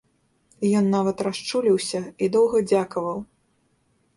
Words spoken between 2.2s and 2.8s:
доўга